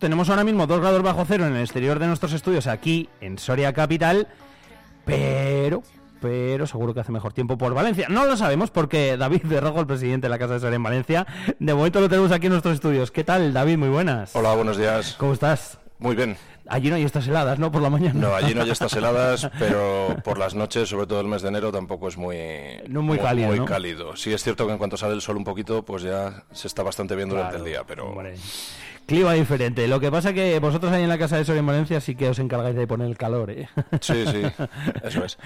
[0.00, 3.38] tenemos ahora mismo 2 grados bajo cero en el exterior de nuestros estudios aquí en
[3.38, 4.26] Soria Capital,
[5.04, 5.82] pero
[6.20, 8.06] pero seguro que hace mejor tiempo por Valencia.
[8.10, 10.82] No lo sabemos porque David de Rojo, el presidente de la Casa de Soria en
[10.82, 11.26] Valencia,
[11.58, 13.10] de momento lo tenemos aquí en nuestros estudios.
[13.10, 13.78] ¿Qué tal, David?
[13.78, 14.34] Muy buenas.
[14.36, 15.14] Hola, buenos días.
[15.18, 15.78] ¿Cómo estás?
[15.98, 16.36] Muy bien.
[16.68, 17.72] Allí no hay estas heladas, ¿no?
[17.72, 18.20] Por la mañana.
[18.20, 21.48] No, allí no hay estas heladas, pero por las noches, sobre todo el mes de
[21.48, 22.36] enero, tampoco es muy,
[22.86, 23.48] no muy, cálido.
[23.48, 24.14] Muy cálido.
[24.14, 26.82] Sí, es cierto que en cuanto sale el sol un poquito, pues ya se está
[26.82, 28.14] bastante bien durante el día, pero
[29.10, 29.88] clima diferente.
[29.88, 32.28] Lo que pasa que vosotros ahí en la casa de Soria en Valencia sí que
[32.28, 33.68] os encargáis de poner el calor, ¿eh?
[34.00, 34.42] Sí, sí,
[35.02, 35.36] eso es.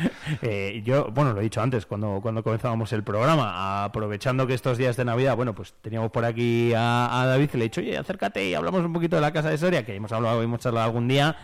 [0.42, 4.76] Eh, yo, bueno, lo he dicho antes, cuando, cuando comenzábamos el programa, aprovechando que estos
[4.76, 7.96] días de Navidad, bueno, pues teníamos por aquí a, David y le he dicho, oye,
[7.96, 10.84] acércate y hablamos un poquito de la casa de Soria, que hemos hablado, hemos charlado
[10.84, 11.34] algún día,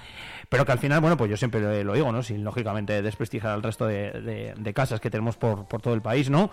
[0.50, 2.23] pero que al final, bueno, pues yo siempre lo digo, ¿no?
[2.23, 6.28] Sin, lógicamente, desprestigiar al resto de, de casas que tenemos por, por todo el país,
[6.28, 6.50] ¿no?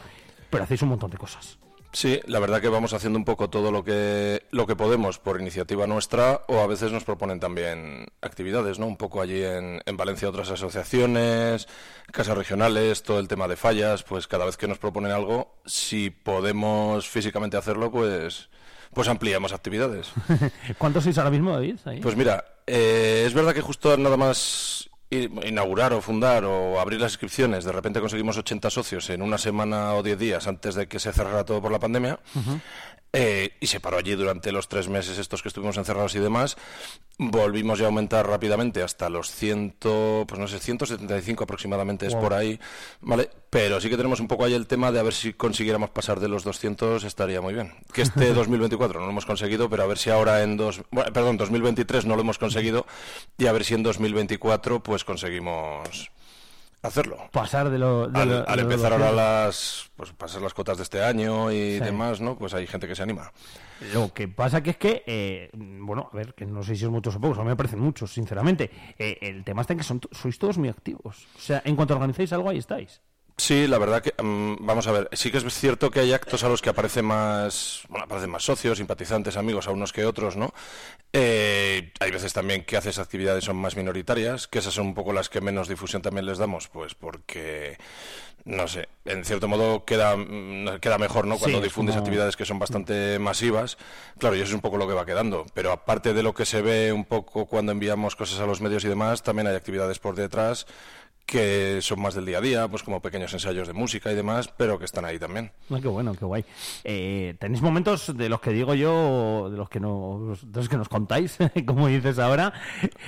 [0.49, 1.59] Pero hacéis un montón de cosas.
[1.97, 5.41] Sí, la verdad que vamos haciendo un poco todo lo que lo que podemos por
[5.41, 8.85] iniciativa nuestra o a veces nos proponen también actividades, ¿no?
[8.85, 11.67] Un poco allí en, en Valencia otras asociaciones,
[12.11, 16.11] casas regionales, todo el tema de fallas, pues cada vez que nos proponen algo, si
[16.11, 18.51] podemos físicamente hacerlo, pues
[18.93, 20.11] pues ampliamos actividades.
[20.77, 21.77] ¿Cuántos sois ahora mismo, David?
[22.03, 27.13] Pues mira, eh, es verdad que justo nada más inaugurar o fundar o abrir las
[27.13, 30.99] inscripciones, de repente conseguimos 80 socios en una semana o 10 días antes de que
[30.99, 32.19] se cerrara todo por la pandemia.
[33.19, 36.55] Eh, y se paró allí durante los tres meses estos que estuvimos encerrados y demás.
[37.17, 42.35] Volvimos ya a aumentar rápidamente hasta los 100, pues no sé, 175 aproximadamente es por
[42.35, 42.59] ahí,
[43.01, 43.27] ¿vale?
[43.49, 46.19] Pero sí que tenemos un poco ahí el tema de a ver si consiguiéramos pasar
[46.19, 47.73] de los 200 estaría muy bien.
[47.91, 51.11] Que este 2024 no lo hemos conseguido, pero a ver si ahora en dos, bueno,
[51.11, 52.85] perdón, 2023 no lo hemos conseguido
[53.39, 56.11] y a ver si en 2024 pues conseguimos
[56.81, 57.17] hacerlo.
[57.31, 58.09] Pasar de lo.
[58.13, 59.89] al, empezar ahora las.
[59.95, 62.37] Pues pasar las cotas de este año y demás, ¿no?
[62.37, 63.31] Pues hay gente que se anima.
[63.93, 66.89] Lo que pasa que es que, eh, bueno, a ver, que no sé si es
[66.89, 68.69] muchos o pocos, a mí me parecen muchos, sinceramente.
[68.97, 71.27] Eh, el tema está en que son, sois todos muy activos.
[71.35, 73.01] O sea, en cuanto organizáis algo, ahí estáis.
[73.39, 76.43] Sí, la verdad que mm, vamos a ver, sí que es cierto que hay actos
[76.43, 80.35] a los que aparecen más, bueno, aparecen más socios, simpatizantes, amigos a unos que otros,
[80.35, 80.55] ¿no?
[81.13, 85.13] Eh, hay veces también que haces actividades son más minoritarias, que esas son un poco
[85.13, 87.77] las que menos difusión también les damos, pues porque
[88.43, 91.37] no sé, en cierto modo queda mm, queda mejor, ¿no?
[91.37, 93.77] Cuando difundes actividades que son bastante masivas,
[94.17, 95.45] claro, y eso es un poco lo que va quedando.
[95.53, 98.83] Pero aparte de lo que se ve un poco cuando enviamos cosas a los medios
[98.83, 100.65] y demás, también hay actividades por detrás
[101.27, 104.47] que son más del día a día, pues como pequeños ensayos de música y demás,
[104.47, 105.51] pero que están ahí también.
[105.69, 106.45] Ah, qué bueno, qué guay.
[106.85, 110.77] Eh, ¿Tenéis momentos de los que digo yo, de los que nos, de los que
[110.77, 112.53] nos contáis, como dices ahora,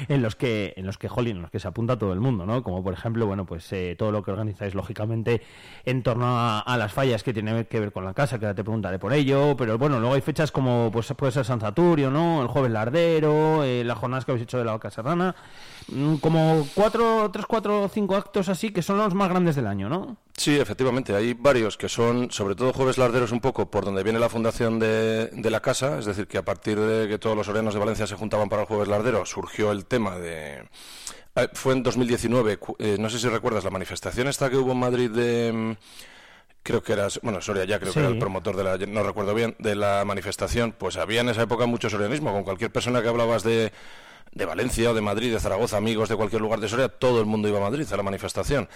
[0.10, 2.46] en los que, en los que, jolín, en los que se apunta todo el mundo,
[2.46, 2.62] ¿no?
[2.62, 5.42] Como por ejemplo, bueno, pues eh, todo lo que organizáis, lógicamente,
[5.86, 8.66] en torno a, las fallas que tienen que ver con la casa, que ahora te
[8.66, 12.42] preguntaré por ello, pero bueno, luego hay fechas como, pues puede ser San Saturio, ¿no?
[12.42, 15.36] El Jueves Lardero, eh, las jornadas que habéis hecho de la Vaca Serrana,
[15.88, 19.90] mm, como cuatro, tres, cuatro, cinco actos así que son los más grandes del año,
[19.90, 20.18] ¿no?
[20.36, 21.16] Sí, efectivamente.
[21.16, 24.80] Hay varios que son, sobre todo Jueves Larderos, un poco por donde viene la fundación
[24.80, 26.00] de, la casa.
[26.00, 28.62] Es decir, que a partir de que todos los orenos de Valencia se juntaban para
[28.64, 30.64] el Jueves Lardero, surgió el tema de.
[31.36, 34.80] Eh, fue en 2019, eh, no sé si recuerdas la manifestación esta que hubo en
[34.80, 35.72] Madrid de mm,
[36.64, 39.34] creo que era, bueno, Soria ya creo que era el promotor de la, no recuerdo
[39.34, 43.08] bien, de la manifestación, pues había en esa época mucho sorianismo, con cualquier persona que
[43.08, 43.72] hablabas de
[44.32, 47.26] de Valencia o de Madrid, de Zaragoza, amigos de cualquier lugar de Soria, todo el
[47.26, 48.70] mundo iba a Madrid a la manifestación.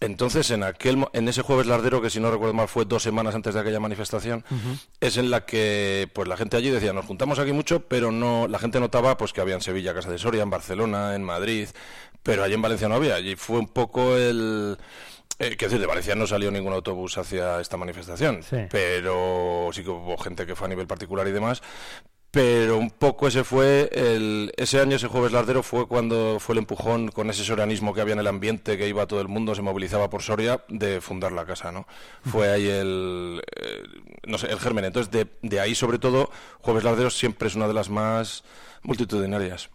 [0.00, 3.34] Entonces, en aquel en ese jueves lardero, que si no recuerdo mal fue dos semanas
[3.34, 4.44] antes de aquella manifestación,
[5.00, 8.46] es en la que pues la gente allí decía, nos juntamos aquí mucho, pero no
[8.46, 11.68] la gente notaba pues que había en Sevilla Casa de Soria, en Barcelona, en Madrid,
[12.22, 13.16] pero allí en Valencia no había.
[13.16, 14.78] Allí fue un poco el
[15.40, 19.90] eh, quiero decir, de Valencia no salió ningún autobús hacia esta manifestación, pero sí que
[19.90, 21.62] hubo gente que fue a nivel particular y demás,
[22.30, 26.58] pero un poco ese fue el, ese año ese jueves lardero fue cuando fue el
[26.58, 29.62] empujón con ese sorianismo que había en el ambiente que iba todo el mundo se
[29.62, 31.86] movilizaba por Soria de fundar la casa no
[32.30, 33.82] fue ahí el eh,
[34.26, 34.84] no sé el germen.
[34.84, 36.30] Entonces de, de ahí sobre todo
[36.60, 38.44] jueves lardero siempre es una de las más
[38.82, 39.70] multitudinarias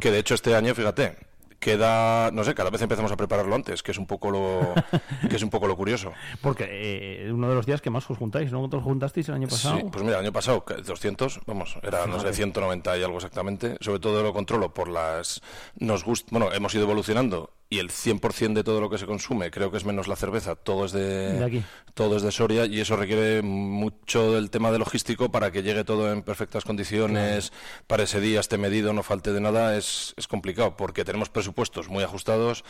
[0.00, 1.16] que de hecho este año fíjate
[1.58, 4.74] queda, no sé, cada vez empezamos a prepararlo antes, que es un poco lo,
[5.28, 6.12] que es un poco lo curioso.
[6.40, 8.62] Porque eh, uno de los días que más os juntáis, ¿no?
[8.64, 9.78] ¿Os juntasteis el año pasado?
[9.78, 13.76] Sí, pues mira, el año pasado 200, vamos, era, no sé, 190 y algo exactamente.
[13.80, 15.42] Sobre todo lo controlo por las,
[15.76, 19.50] nos gusta, bueno, hemos ido evolucionando y el 100% de todo lo que se consume,
[19.50, 21.64] creo que es menos la cerveza, todo es de, De aquí.
[21.94, 25.82] todo es de Soria y eso requiere mucho del tema de logístico para que llegue
[25.82, 27.52] todo en perfectas condiciones,
[27.86, 31.88] para ese día esté medido, no falte de nada, es, es complicado porque tenemos presupuestos
[31.88, 32.64] muy ajustados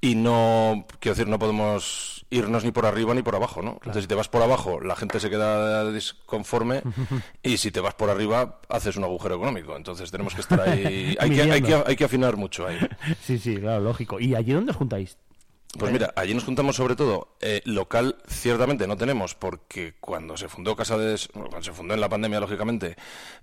[0.00, 3.72] y no, quiero decir, no podemos irnos ni por arriba ni por abajo, ¿no?
[3.74, 6.82] Entonces si te vas por abajo, la gente se queda disconforme
[7.42, 9.76] y si te vas por arriba, haces un agujero económico.
[9.76, 12.78] Entonces tenemos que estar ahí, hay que, hay que, hay que afinar mucho ahí.
[13.22, 14.20] Sí, sí, claro, lógico.
[14.20, 15.18] ¿Y allí dónde os juntáis?
[15.78, 17.28] Pues mira, allí nos juntamos sobre todo.
[17.40, 21.18] eh, local, ciertamente no tenemos, porque cuando se fundó Casa de.
[21.32, 22.96] Cuando se fundó en la pandemia, lógicamente,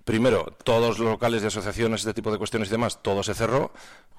[0.04, 3.72] primero, todos los locales de asociaciones, este tipo de cuestiones y demás, todo se cerró.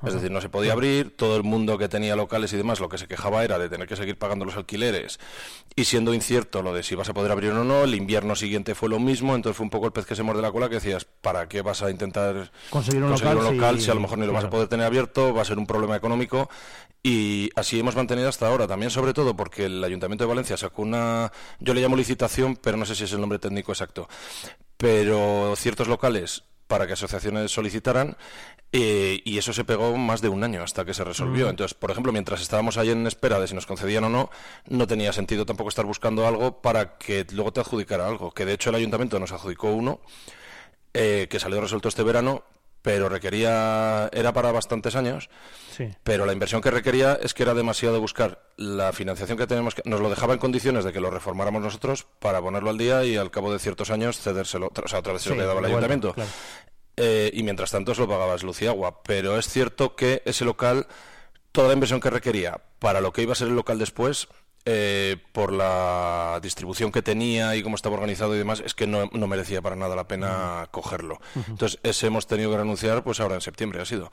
[0.05, 1.15] Es decir, no se podía abrir.
[1.15, 3.87] Todo el mundo que tenía locales y demás, lo que se quejaba era de tener
[3.87, 5.19] que seguir pagando los alquileres.
[5.75, 8.75] Y siendo incierto lo de si vas a poder abrir o no, el invierno siguiente
[8.75, 9.35] fue lo mismo.
[9.35, 11.61] Entonces fue un poco el pez que se muerde la cola que decías, ¿para qué
[11.61, 12.51] vas a intentar
[13.09, 15.33] Conseguir un local si- si a lo mejor ni lo vas a poder tener abierto?
[15.33, 16.49] Va a ser un problema económico.
[17.01, 18.67] Y así hemos mantenido hasta ahora.
[18.67, 21.31] También, sobre todo, porque el Ayuntamiento de Valencia sacó una.
[21.59, 24.07] Yo le llamo licitación, pero no sé si es el nombre técnico exacto.
[24.77, 28.17] Pero ciertos locales para que asociaciones solicitaran.
[28.71, 31.49] eh, y eso se pegó más de un año hasta que se resolvió.
[31.49, 34.29] Entonces, por ejemplo, mientras estábamos ahí en espera de si nos concedían o no,
[34.67, 38.31] no tenía sentido tampoco estar buscando algo para que luego te adjudicara algo.
[38.31, 40.01] Que de hecho el ayuntamiento nos adjudicó uno
[40.93, 42.43] eh, que salió resuelto este verano,
[42.85, 45.27] pero requería, era para bastantes años,
[45.75, 45.89] Sí.
[46.03, 49.81] pero la inversión que requería es que era demasiado buscar la financiación que tenemos, que,
[49.85, 53.17] nos lo dejaba en condiciones de que lo reformáramos nosotros para ponerlo al día y
[53.17, 55.65] al cabo de ciertos años cedérselo, o sea, otra vez se lo Sí, quedaba el
[55.65, 56.13] ayuntamiento.
[56.13, 56.29] claro.
[56.97, 59.01] Eh, y mientras tanto se lo pagabas luz y agua.
[59.03, 60.85] Pero es cierto que ese local,
[61.51, 64.27] toda la inversión que requería para lo que iba a ser el local después,
[64.67, 69.11] eh, por la distribución que tenía y cómo estaba organizado y demás, es que no,
[69.13, 71.19] no merecía para nada la pena cogerlo.
[71.47, 74.09] Entonces, ese hemos tenido que renunciar, pues ahora en septiembre ha sido.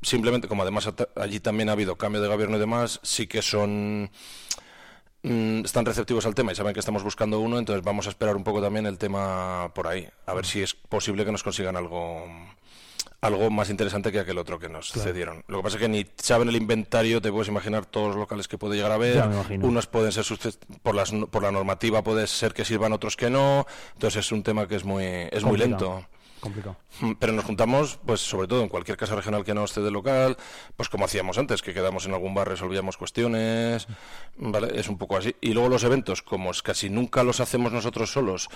[0.00, 4.10] Simplemente, como además allí también ha habido cambio de gobierno y demás, sí que son
[5.24, 8.36] mm, están receptivos al tema y saben que estamos buscando uno, entonces vamos a esperar
[8.36, 11.74] un poco también el tema por ahí, a ver si es posible que nos consigan
[11.76, 12.24] algo
[13.20, 15.42] algo más interesante que aquel otro que nos cedieron.
[15.48, 18.46] Lo que pasa es que ni saben el inventario, te puedes imaginar todos los locales
[18.46, 19.66] que puede llegar a imagino.
[19.66, 20.24] Unos pueden ser
[20.82, 23.66] por las por la normativa puede ser que sirvan otros que no.
[23.94, 26.06] Entonces es un tema que es muy es muy lento.
[26.40, 26.76] Complicado.
[27.00, 30.36] Mm, Pero nos juntamos, pues sobre todo en cualquier casa regional que nos cede local,
[30.76, 33.86] pues como hacíamos antes, que quedamos en algún bar, resolvíamos cuestiones,
[34.36, 34.78] ¿vale?
[34.78, 35.34] Es un poco así.
[35.40, 38.48] Y luego los eventos, como es casi nunca los hacemos nosotros solos,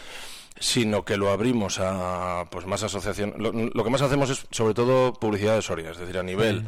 [0.59, 3.35] sino que lo abrimos a pues más asociación.
[3.39, 6.65] Lo, lo que más hacemos es sobre todo publicidad de Soria, es decir, a nivel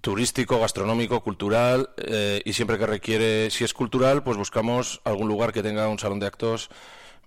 [0.00, 5.52] turístico, gastronómico, cultural, eh, y siempre que requiere, si es cultural, pues buscamos algún lugar
[5.52, 6.70] que tenga un salón de actos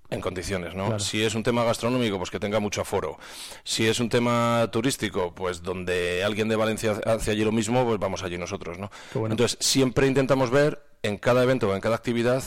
[0.10, 0.86] en condiciones, ¿no?
[0.86, 1.00] Claro.
[1.00, 3.18] Si es un tema gastronómico, pues que tenga mucho aforo.
[3.64, 8.00] Si es un tema turístico, pues donde alguien de Valencia hace allí lo mismo, pues
[8.00, 8.90] vamos allí nosotros, ¿no?
[9.14, 9.34] Bueno.
[9.34, 12.44] Entonces, siempre intentamos ver en cada evento o en cada actividad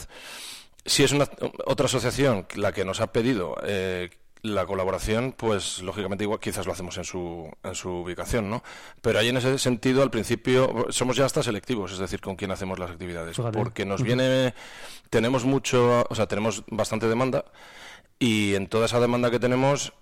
[0.85, 1.27] si es una
[1.65, 4.09] otra asociación la que nos ha pedido eh,
[4.43, 8.61] la colaboración, pues lógicamente igual quizás lo hacemos en su, en su ubicación, ¿no?
[9.01, 12.51] Pero ahí en ese sentido, al principio, somos ya hasta selectivos, es decir, con quién
[12.51, 13.37] hacemos las actividades.
[13.37, 13.57] Fíjate.
[13.57, 14.53] Porque nos viene,
[15.09, 17.45] tenemos mucho, o sea, tenemos bastante demanda
[18.19, 19.93] y en toda esa demanda que tenemos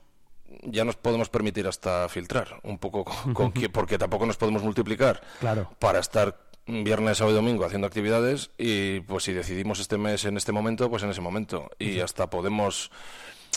[0.64, 5.22] ya nos podemos permitir hasta filtrar un poco con, con porque tampoco nos podemos multiplicar
[5.40, 5.70] Claro.
[5.80, 10.36] para estar viernes, sábado y domingo haciendo actividades y pues si decidimos este mes en
[10.38, 12.92] este momento, pues en ese momento y hasta podemos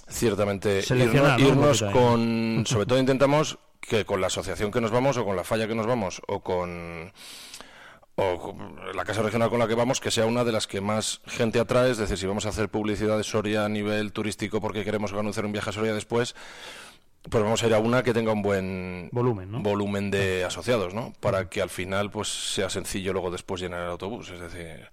[0.08, 5.25] ciertamente Seleccionar, irnos, con, sobre todo intentamos que con la asociación que nos vamos o
[5.25, 7.12] con la falla que nos vamos o con
[8.17, 8.55] o
[8.94, 11.58] la casa regional con la que vamos, que sea una de las que más gente
[11.58, 15.12] atrae, es decir, si vamos a hacer publicidad de Soria a nivel turístico porque queremos
[15.12, 16.37] anunciar un viaje a Soria después,
[17.29, 19.61] pues vamos a ir a una que tenga un buen Volumen, ¿no?
[19.61, 21.13] volumen de asociados, ¿no?
[21.20, 24.91] Para que al final pues sea sencillo luego después llenar el autobús, es decir,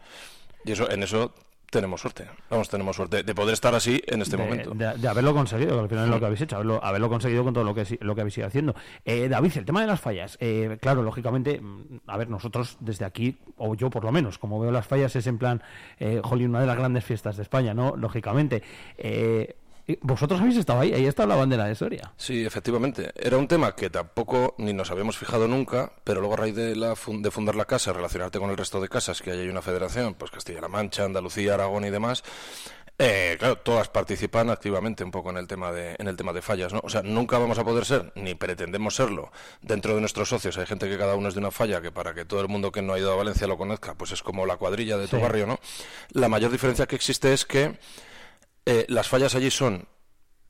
[0.66, 1.34] y eso en eso
[1.72, 2.28] tenemos suerte.
[2.52, 4.72] Vamos, tenemos suerte de poder estar así en este de, momento.
[4.76, 7.44] de- de haberlo conseguido, que al final es lo que habéis hecho, haberlo, haberlo conseguido
[7.44, 8.76] con todo lo que, lo que habéis ido haciendo.
[9.06, 13.06] Eh, David, el tema de las fallas, eh, claro, lógicamente, mm, a ver, nosotros desde
[13.06, 15.64] aquí, o yo por lo menos, como veo las fallas, es en plan,
[16.00, 17.96] eh, jolín, una de las grandes fiestas de España, ¿no?
[17.96, 18.62] Lógicamente.
[18.98, 19.56] Eh,
[20.02, 22.12] vosotros habéis estado ahí, ahí está la bandera de Soria.
[22.18, 23.12] Sí, efectivamente.
[23.16, 26.76] Era un tema que tampoco ni nos habíamos fijado nunca, pero luego a raíz de,
[26.76, 29.62] la de fundar la casa, relacionarte con el resto de casas, que ahí hay una
[29.62, 32.24] federación, pues Castilla-La Mancha, Andalucía, Aragón y demás,
[33.04, 36.42] eh, claro, todas participan activamente un poco en el tema de en el tema de
[36.44, 36.82] fallas, ¿no?
[36.84, 40.56] O sea, nunca vamos a poder ser, ni pretendemos serlo, dentro de nuestros socios.
[40.60, 42.72] Hay gente que cada uno es de una falla, que para que todo el mundo
[42.72, 45.16] que no ha ido a Valencia lo conozca, pues es como la cuadrilla de tu
[45.16, 45.22] Sí.
[45.22, 45.60] barrio, ¿no?
[46.12, 47.80] La mayor diferencia que existe es que
[48.66, 49.88] eh, las fallas allí son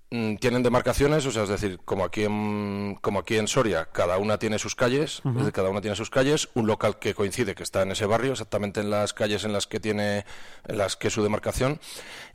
[0.10, 4.18] mm, tienen demarcaciones, o sea, es decir, como aquí en, como aquí en Soria, cada
[4.18, 5.22] una tiene sus calles,
[5.54, 8.82] cada una tiene sus calles, un local que coincide que está en ese barrio, exactamente
[8.82, 10.26] en las calles en las que tiene,
[10.68, 11.80] en las que es su demarcación.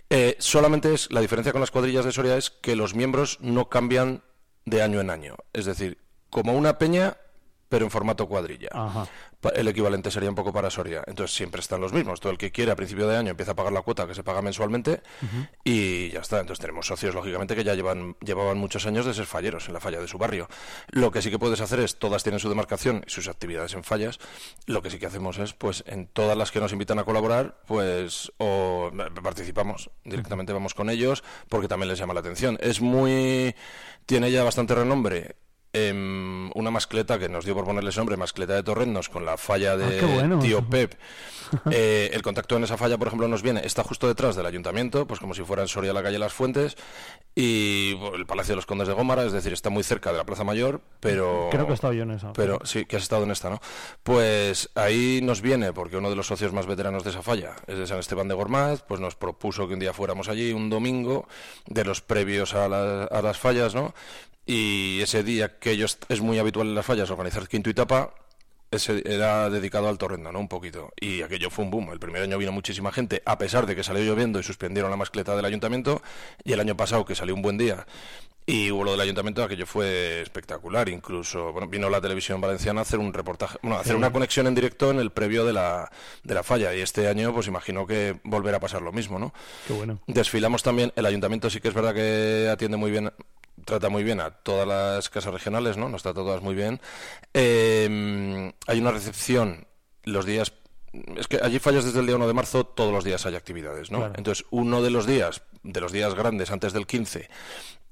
[0.09, 3.69] Eh, solamente es la diferencia con las cuadrillas de Soria es que los miembros no
[3.69, 4.23] cambian
[4.65, 5.99] de año en año, es decir,
[6.31, 7.17] como una peña
[7.69, 8.71] pero en formato cuadrilla.
[9.55, 11.03] El equivalente sería un poco para Soria.
[11.07, 12.21] Entonces siempre están los mismos.
[12.21, 14.25] Todo el que quiere a principio de año empieza a pagar la cuota que se
[14.25, 15.03] paga mensualmente
[15.65, 16.41] y ya está.
[16.41, 19.81] Entonces tenemos socios, lógicamente, que ya llevan, llevaban muchos años de ser falleros en la
[19.81, 20.49] falla de su barrio.
[20.89, 23.85] Lo que sí que puedes hacer es, todas tienen su demarcación y sus actividades en
[23.85, 24.19] fallas.
[24.67, 27.63] Lo que sí que hacemos es, pues en todas las que nos invitan a colaborar,
[27.67, 28.91] pues o
[29.23, 29.91] participamos.
[30.05, 32.59] Directamente vamos con ellos porque también les llama la atención.
[32.61, 33.55] Es muy...
[34.07, 35.37] Tiene ya bastante renombre
[35.79, 39.77] Em, una mascleta que nos dio por ponerle nombre, mascleta de Torrendos, con la falla
[39.77, 40.95] de ah, Tío Pep.
[41.71, 45.07] Eh, el contacto en esa falla, por ejemplo, nos viene, está justo detrás del ayuntamiento,
[45.07, 46.77] pues como si fuera en Soria la calle Las Fuentes,
[47.37, 50.25] y el Palacio de los Condes de Gómara, es decir, está muy cerca de la
[50.25, 51.47] Plaza Mayor, pero...
[51.53, 52.33] Creo que he estado yo en esa.
[52.33, 53.61] Pero sí, que has estado en esta, ¿no?
[54.03, 57.79] Pues ahí nos viene, porque uno de los socios más veteranos de esa falla es
[57.79, 61.29] de San Esteban de Gormaz, pues nos propuso que un día fuéramos allí, un domingo,
[61.67, 63.95] de los previos a, a las fallas, ¿no?
[64.47, 68.15] Y ese día que ellos es muy habitual en las fallas organizar quinto y tapa
[68.71, 70.41] ese era dedicado al torrendo, ¿no?
[70.41, 70.93] Un poquito.
[71.01, 71.93] Y aquello fue un boom.
[71.93, 74.97] El primer año vino muchísima gente, a pesar de que salió lloviendo y suspendieron la
[74.97, 76.03] mascleta del ayuntamiento.
[76.45, 77.87] Y el año pasado, que salió un buen día,
[78.45, 80.89] y hubo lo del ayuntamiento, aquello fue espectacular.
[80.89, 84.47] Incluso, bueno, vino la televisión valenciana a hacer un reportaje, bueno, a hacer una conexión
[84.47, 85.91] en directo en el previo de la,
[86.23, 86.75] de la falla.
[86.75, 89.33] Y este año, pues imagino que volverá a pasar lo mismo, ¿no?
[89.67, 90.01] Qué bueno.
[90.07, 93.13] Desfilamos también, el ayuntamiento sí que es verdad que atiende muy bien
[93.65, 95.89] trata muy bien a todas las casas regionales, ¿no?
[95.89, 96.81] Nos trata todas muy bien.
[97.35, 99.67] Eh, hay una recepción
[100.05, 100.53] los días
[101.17, 103.91] es que allí fallas desde el día 1 de marzo, todos los días hay actividades,
[103.91, 104.07] ¿no?
[104.07, 107.29] Entonces, uno de los días, de los días grandes antes del 15,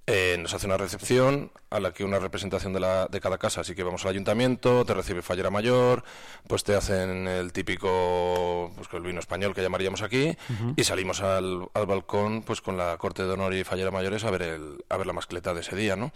[0.07, 3.63] eh, nos hace una recepción a la que una representación de, la, de cada casa,
[3.63, 6.05] así que vamos al ayuntamiento, te recibe Fallera Mayor,
[6.47, 10.37] pues te hacen el típico, pues el vino español que llamaríamos aquí,
[10.77, 14.31] y salimos al, al, balcón pues con la corte de honor y Fallera Mayores a
[14.31, 16.13] ver, el, a ver la mascleta de ese día, ¿no?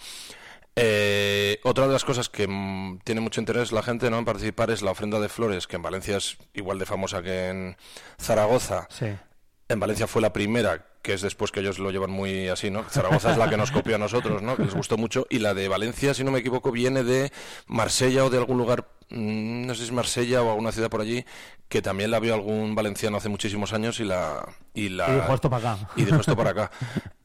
[0.80, 4.18] Eh, otra de las cosas que mm, tiene mucho interés la gente ¿no?
[4.18, 7.48] en participar es la ofrenda de flores, que en Valencia es igual de famosa que
[7.48, 7.76] en
[8.20, 8.86] Zaragoza.
[8.88, 9.06] Sí.
[9.70, 12.84] En Valencia fue la primera, que es después que ellos lo llevan muy así, ¿no?
[12.84, 14.56] Zaragoza es la que nos copió a nosotros, ¿no?
[14.56, 15.26] Que les gustó mucho.
[15.28, 17.30] Y la de Valencia, si no me equivoco, viene de
[17.66, 21.02] Marsella o de algún lugar, mm, no sé si es Marsella o alguna ciudad por
[21.02, 21.22] allí,
[21.68, 24.48] que también la vio algún valenciano hace muchísimos años y la...
[24.72, 25.88] Y, la, y dijo esto para acá.
[25.96, 26.70] Y dijo esto para acá.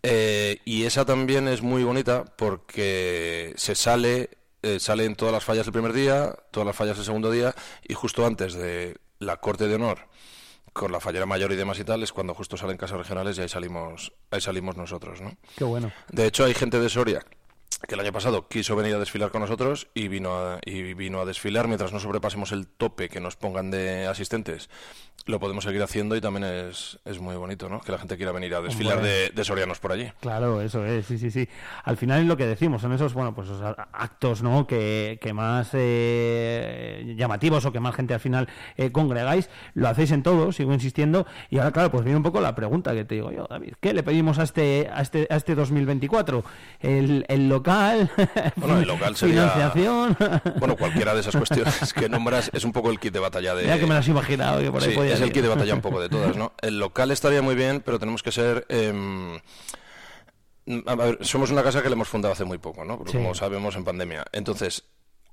[0.05, 4.29] Eh, y esa también es muy bonita porque se sale...
[4.63, 7.53] Eh, sale en todas las fallas el primer día, todas las fallas el segundo día
[7.85, 10.07] y justo antes de la corte de honor
[10.73, 13.41] con la fallera mayor y demás y tal, es cuando justo salen casas regionales y
[13.41, 15.31] ahí salimos, ahí salimos nosotros, ¿no?
[15.55, 15.91] Qué bueno.
[16.11, 17.23] De hecho, hay gente de Soria
[17.87, 21.19] que el año pasado quiso venir a desfilar con nosotros y vino a, y vino
[21.19, 24.69] a desfilar mientras no sobrepasemos el tope que nos pongan de asistentes.
[25.25, 27.81] Lo podemos seguir haciendo y también es, es muy bonito, ¿no?
[27.81, 30.11] Que la gente quiera venir a desfilar de, sorianos por allí.
[30.19, 31.47] Claro, eso es, sí, sí, sí.
[31.83, 33.61] Al final es lo que decimos, son esos, bueno, pues esos
[33.93, 34.67] actos, ¿no?
[34.67, 39.49] Que, que más eh, llamativos o que más gente al final eh, congregáis.
[39.75, 41.25] Lo hacéis en todo, sigo insistiendo.
[41.49, 43.73] Y ahora, claro, pues viene un poco la pregunta que te digo yo, David.
[43.79, 46.43] ¿Qué le pedimos a este, a este, a este 2024?
[46.81, 47.72] El, el local
[48.55, 50.17] bueno, el local sería, financiación.
[50.59, 53.65] Bueno, cualquiera de esas cuestiones que nombras es un poco el kit de batalla de.
[53.65, 55.73] Ya que me las he imaginado, que por ahí sí, es el kit de batalla
[55.73, 56.53] un poco de todas, ¿no?
[56.61, 58.65] El local estaría muy bien, pero tenemos que ser.
[58.69, 59.39] Eh,
[60.85, 62.99] a ver, somos una casa que le hemos fundado hace muy poco, ¿no?
[62.99, 64.25] Como sabemos, en pandemia.
[64.31, 64.83] Entonces,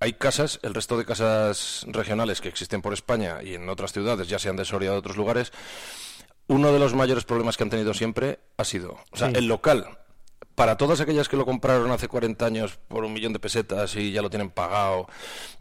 [0.00, 4.28] hay casas, el resto de casas regionales que existen por España y en otras ciudades,
[4.28, 5.52] ya sean de Soria o de otros lugares,
[6.49, 10.00] uno de los mayores problemas que han tenido siempre ha sido, o sea, el local
[10.54, 14.12] para todas aquellas que lo compraron hace 40 años por un millón de pesetas y
[14.12, 15.07] ya lo tienen pagado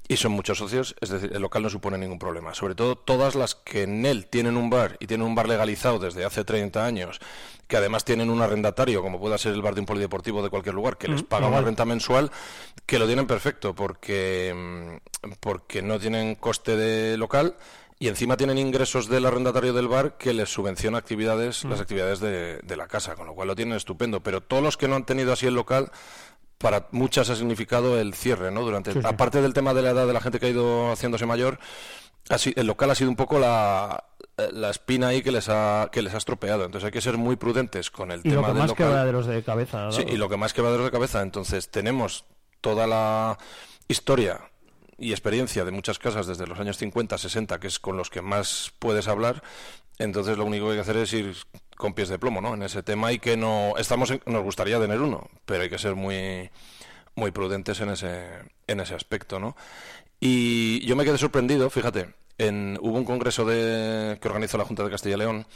[0.08, 2.56] y son muchos socios, es decir, el local no supone ningún problema.
[2.56, 6.00] Sobre todo todas las que en él tienen un bar y tienen un bar legalizado
[6.00, 7.20] desde hace 30 años,
[7.68, 10.74] que además tienen un arrendatario, como pueda ser el bar de un polideportivo de cualquier
[10.74, 12.32] lugar, que les mm, paga una renta mensual,
[12.88, 17.56] que lo tienen perfecto porque, mm, porque no tienen coste de local
[18.02, 21.82] y encima tienen ingresos del arrendatario del bar que les subvenciona actividades, las mm.
[21.82, 24.24] actividades de, la casa, con lo cual lo tienen estupendo.
[24.24, 25.92] Pero todos los que no han tenido así el local,
[26.58, 28.62] para muchas ha significado el cierre, ¿no?
[28.62, 31.60] Durante, aparte del tema de la edad de la gente que ha ido haciéndose mayor,
[32.30, 34.06] así, el local ha sido un poco la,
[34.54, 36.64] la espina ahí que les ha que les ha estropeado.
[36.64, 39.44] Entonces hay que ser muy prudentes con el y tema lo que más quebraderos de
[39.44, 39.92] cabeza.
[39.92, 41.22] Sí, y lo que más quebraderos de cabeza.
[41.22, 42.24] Entonces tenemos
[42.62, 43.38] toda la
[43.90, 44.49] historia
[45.00, 48.22] y experiencia de muchas casas desde los años 50, 60, que es con los que
[48.22, 49.44] más puedes hablar.
[49.98, 51.36] Entonces lo único que hay que hacer es ir
[51.76, 52.54] con pies de plomo, ¿no?
[52.54, 55.96] En ese tema y que no estamos nos gustaría tener uno, pero hay que ser
[55.96, 56.50] muy
[57.16, 58.28] muy prudentes en ese
[58.68, 59.56] en ese aspecto, ¿no?
[60.20, 64.84] Y yo me quedé sorprendido, fíjate, en, hubo un congreso de, que organizó la Junta
[64.84, 65.48] de Castilla y León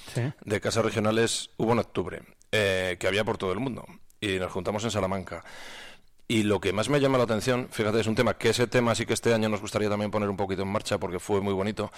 [0.45, 2.21] de casas regionales, hubo en octubre,
[2.51, 3.85] eh, que había por todo el mundo
[4.23, 5.43] y nos juntamos en Salamanca.
[6.27, 8.95] Y lo que más me llama la atención, fíjate, es un tema que ese tema
[8.95, 11.53] sí que este año nos gustaría también poner un poquito en marcha porque fue muy
[11.53, 11.91] bonito.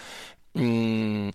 [0.54, 1.30] Mm,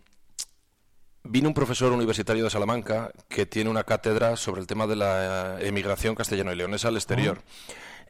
[1.25, 5.59] vino un profesor universitario de Salamanca que tiene una cátedra sobre el tema de la
[5.61, 7.43] emigración castellano y leonesa al exterior.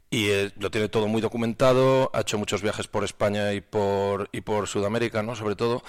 [0.08, 4.28] Y eh, lo tiene todo muy documentado, ha hecho muchos viajes por España y por,
[4.32, 5.36] y por Sudamérica, ¿no?
[5.36, 5.82] Sobre todo.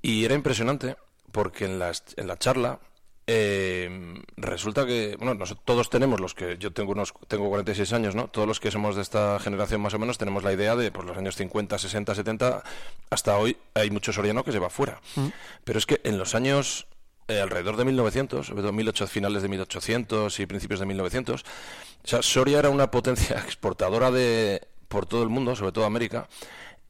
[0.00, 0.96] Y era impresionante
[1.32, 2.80] porque en la, en la charla
[3.26, 8.14] eh, resulta que, bueno, nosotros todos tenemos los que, yo tengo unos, tengo 46 años,
[8.14, 8.28] ¿no?
[8.28, 11.04] Todos los que somos de esta generación más o menos tenemos la idea de, por
[11.04, 12.62] los años 50, 60, 70,
[13.10, 15.00] hasta hoy hay mucho soriano que se va fuera.
[15.16, 15.28] Mm.
[15.64, 16.86] Pero es que en los años
[17.28, 22.08] eh, alrededor de 1900, sobre todo 1800, finales de 1800 y principios de 1900, o
[22.08, 26.28] sea, Soria era una potencia exportadora de por todo el mundo, sobre todo América,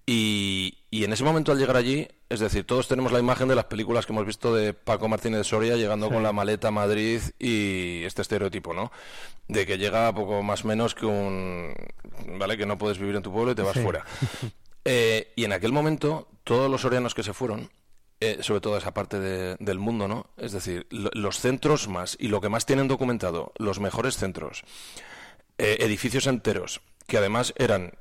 [0.07, 3.55] y, y, en ese momento al llegar allí, es decir, todos tenemos la imagen de
[3.55, 6.73] las películas que hemos visto de Paco Martínez de Soria llegando con la maleta a
[6.73, 8.91] Madrid y este estereotipo, ¿no?
[9.47, 11.75] De que llega poco más menos que un...
[12.39, 12.57] ¿Vale?
[12.57, 14.05] Que no puedes vivir en tu pueblo y te vas fuera.
[14.85, 17.71] Eh, y en aquel momento, todos los sorianos que se fueron,
[18.19, 20.27] eh, sobre todo esa parte del mundo, ¿no?
[20.37, 24.65] Es decir, los centros más y lo que más tienen documentado, los mejores centros,
[25.57, 27.93] eh, edificios enteros, que además eran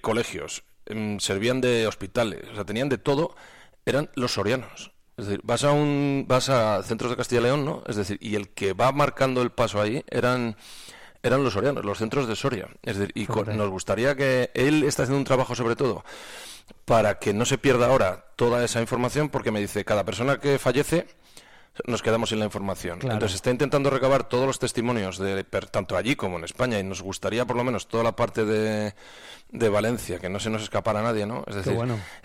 [0.00, 0.71] colegios, Em,
[1.18, 3.34] servían de hospitales, o sea, tenían de todo,
[3.84, 4.92] eran los sorianos.
[5.16, 7.82] Es decir, vas a un vas a centros de Castilla y León, ¿no?
[7.86, 10.56] Es decir, y el que va marcando el paso ahí eran
[11.22, 12.68] eran los sorianos, los centros de Soria.
[12.82, 16.04] Es decir, y nos gustaría que él está haciendo un trabajo sobre todo
[16.84, 20.58] para que no se pierda ahora toda esa información, porque me dice, cada persona que
[20.58, 21.06] fallece
[21.86, 22.98] nos quedamos sin la información.
[23.02, 27.02] Entonces está intentando recabar todos los testimonios, de, tanto allí como en España, y nos
[27.02, 28.94] gustaría por lo menos toda la parte de,
[29.52, 31.44] de Valencia, que no se nos escapara a nadie, ¿no?
[31.46, 31.78] Es decir,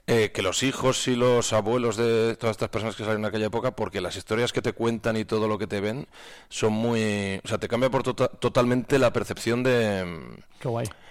[0.07, 3.47] eh, que los hijos y los abuelos de todas estas personas que salieron en aquella
[3.47, 6.07] época, porque las historias que te cuentan y todo lo que te ven
[6.49, 7.39] son muy...
[7.43, 10.05] O sea, te cambia por tota-, totalmente la percepción de...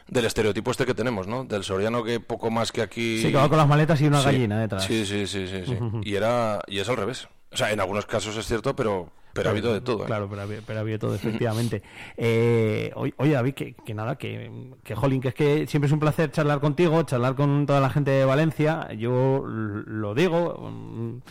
[0.08, 1.44] Del estereotipo este que tenemos, ¿no?
[1.44, 3.20] Del soriano que poco más que aquí...
[3.20, 4.84] Sí, que va con las maletas y una gallina detrás.
[4.84, 5.64] Sí, sí, sí, sí.
[5.66, 5.78] sí.
[6.02, 7.28] y, era, y es al revés.
[7.52, 10.02] O sea, en algunos casos es cierto, pero, pero ha habido de todo.
[10.02, 10.06] ¿eh?
[10.06, 11.82] Claro, pero, ha habido todo, efectivamente.
[12.16, 14.50] eh, oye, David, que, que, nada, que,
[14.82, 17.90] que, jolín, que es que siempre es un placer charlar contigo, charlar con toda la
[17.90, 18.92] gente de Valencia.
[18.92, 21.23] Yo lo digo.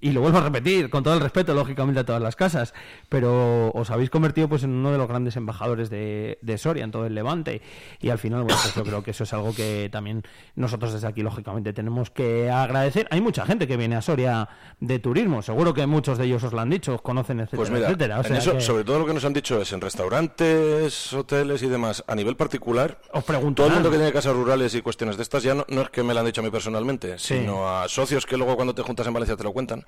[0.00, 2.74] Y lo vuelvo a repetir, con todo el respeto, lógicamente, a todas las casas,
[3.08, 7.06] pero os habéis convertido pues en uno de los grandes embajadores de, Soria en todo
[7.06, 7.62] el Levante.
[8.00, 10.22] Y al final, bueno, pues yo creo que eso es algo que también
[10.54, 13.08] nosotros desde aquí, lógicamente, tenemos que agradecer.
[13.10, 14.48] Hay mucha gente que viene a Soria
[14.80, 17.82] de turismo, seguro que muchos de ellos os lo han dicho, os conocen, etcétera, pues
[17.82, 18.20] etcétera.
[18.20, 22.14] eso, sobre todo lo que nos han dicho es en restaurantes, hoteles y demás, a
[22.14, 23.62] nivel particular, os pregunto.
[23.62, 26.02] Todo el mundo que tiene casas rurales y cuestiones de estas ya no, es que
[26.02, 29.06] me lo han dicho a mí personalmente, sino a socios que luego cuando te juntas
[29.06, 29.83] en Valencia te lo cuentan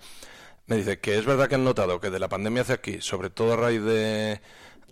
[0.67, 3.31] me dice que es verdad que han notado que de la pandemia hacia aquí, sobre
[3.31, 4.41] todo a raíz de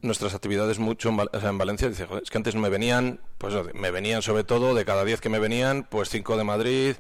[0.03, 4.45] nuestras actividades mucho en, Valencia, dice, es que antes me venían, pues me venían sobre
[4.45, 6.95] todo, de cada 10 que me venían, pues 5 de Madrid,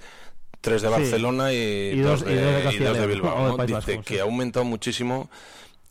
[0.60, 3.58] 3 de Barcelona y, dos, de, Bilbao.
[3.66, 5.30] Dice que ha aumentado muchísimo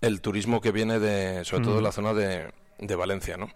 [0.02, 2.49] el turismo que viene de, sobre todo de la zona de,
[2.80, 3.52] de Valencia, ¿no?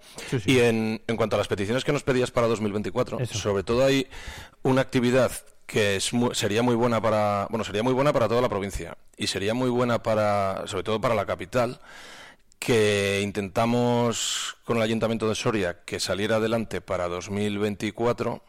[0.45, 4.07] Y en, en, cuanto a las peticiones que nos pedías para 2024, sobre todo hay
[4.61, 5.31] una actividad
[5.67, 9.27] que es sería muy buena para bueno sería muy buena para toda la provincia y
[9.27, 11.81] sería muy buena para sobre todo para la capital
[12.57, 18.41] que intentamos con el ayuntamiento de Soria que saliera adelante para 2024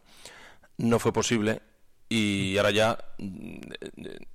[0.78, 1.61] no fue posible
[2.09, 2.98] y ahora ya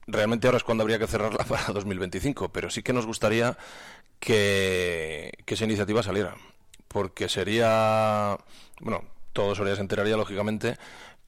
[0.05, 3.57] realmente ahora es cuando habría que cerrarla para 2025 pero sí que nos gustaría
[4.19, 6.35] que, que esa iniciativa saliera
[6.89, 8.37] porque sería
[8.81, 10.77] bueno todo Soria se enteraría lógicamente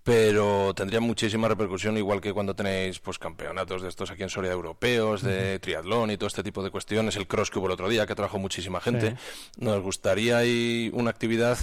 [0.05, 4.51] pero tendría muchísima repercusión igual que cuando tenéis pues campeonatos de estos aquí en Soria
[4.51, 7.89] europeos de triatlón y todo este tipo de cuestiones el cross que hubo el otro
[7.89, 9.15] día que trajo muchísima gente
[9.57, 10.41] nos gustaría
[10.93, 11.57] una actividad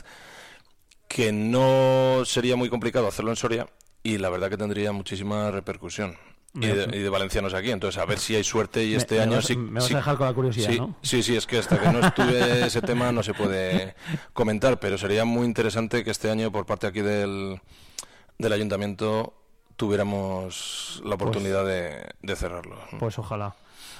[1.06, 3.68] que no sería muy complicado hacerlo en Soria
[4.02, 6.16] y la verdad que tendría muchísima repercusión
[6.54, 7.70] y de, valencianos aquí.
[7.70, 9.56] Entonces, a ver si hay suerte y este año sí.
[9.56, 10.96] Me vas a dejar con la curiosidad, sí, ¿no?
[11.00, 13.94] Sí, sí, es que hasta que no estuve ese tema no se puede
[14.34, 17.58] comentar, pero sería muy interesante que este año, por parte aquí del,
[18.38, 19.34] del ayuntamiento
[19.76, 22.76] tuviéramos la pues oportunidad de, cerrarlo.
[22.98, 23.54] Pues ojalá.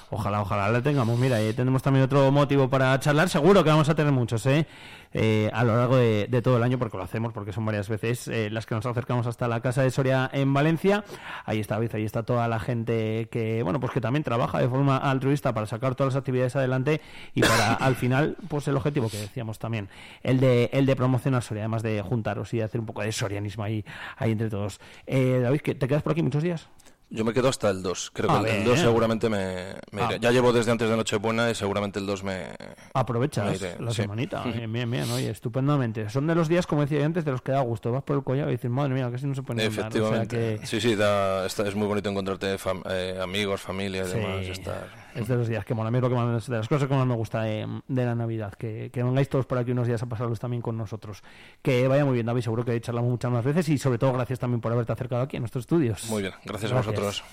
[0.09, 1.17] Ojalá, ojalá la tengamos.
[1.17, 3.29] Mira, y tenemos también otro motivo para charlar.
[3.29, 4.67] Seguro que vamos a tener muchos, ¿eh?
[5.13, 8.27] eh a lo largo de, todo el año, porque lo hacemos, porque son varias veces
[8.27, 11.03] eh, las que nos acercamos hasta la casa de Soria en Valencia.
[11.45, 14.97] Ahí está, ahí está toda la gente que, bueno, pues que también trabaja de forma
[14.97, 17.01] altruista para sacar todas las actividades adelante
[17.33, 19.89] y para, al final, pues el objetivo que decíamos también,
[20.21, 23.63] el de, el de promocionar Soria, además de juntaros y hacer un poco de sorianismo
[23.63, 23.83] ahí,
[24.17, 24.79] ahí entre todos.
[25.07, 26.67] Eh, David, ¿te quedas por aquí muchos días?
[27.13, 28.09] Yo me quedo hasta el 2.
[28.11, 30.15] Creo que el 2 seguramente me, ah.
[30.19, 32.47] Ya llevo desde antes de Nochebuena y seguramente el 2 me.
[32.91, 34.41] Aprovechas la semanita.
[34.43, 36.09] Bien, bien, bien, oye, estupendamente.
[36.09, 37.91] Son de los días, como decía antes, de los que da gusto.
[37.91, 40.65] Vas por el collado y dices, madre mía, casi no se puede Efectivamente.
[40.65, 42.57] Sí, sí, da, es muy bonito encontrarte
[42.89, 44.47] eh, amigos, familia y demás.
[44.47, 45.89] Estar es de los días que mola.
[45.89, 48.53] A mí lo que más, de las cosas que más me gusta de, la Navidad.
[48.53, 51.23] Que, que, vengáis todos por aquí unos días a pasarlos también con nosotros.
[51.61, 52.41] Que vaya muy bien, David.
[52.41, 55.37] Seguro que charlamos muchas más veces y sobre todo gracias también por haberte acercado aquí
[55.37, 56.09] a nuestros estudios.
[56.09, 57.23] Muy bien, gracias, a vosotros.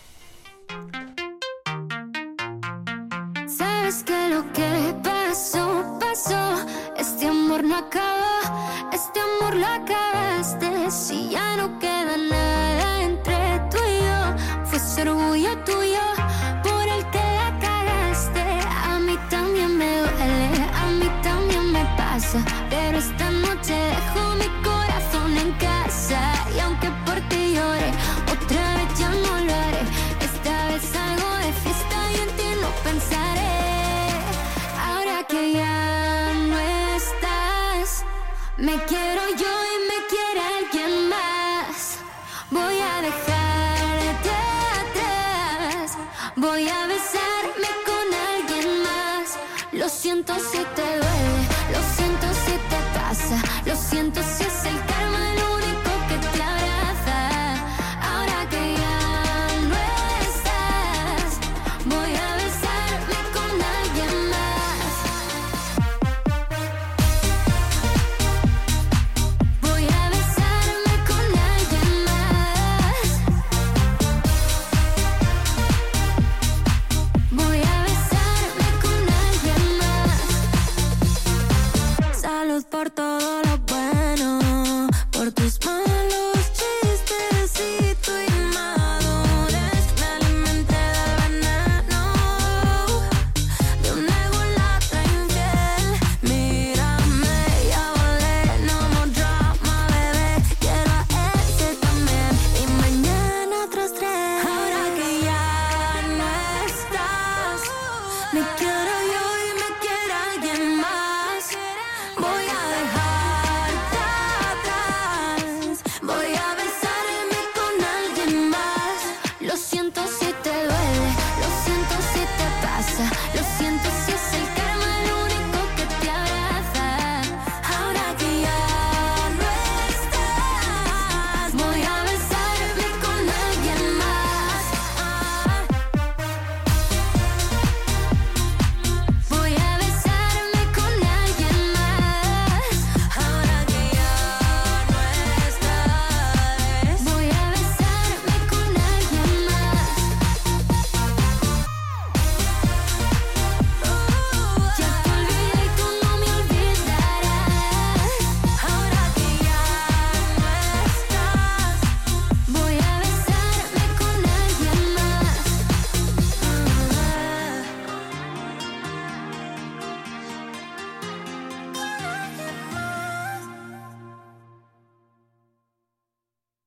[3.47, 6.66] Sabes que lo que pasó, pasó.
[6.97, 10.90] Este amor no acaba, este amor lo acabaste.
[10.90, 16.20] Si ya no queda nada entre tú y yo, fue orgullo tuyo.
[49.81, 51.49] Lo siento si te duele.
[51.73, 51.81] Lo
[53.75, 54.89] siento si es el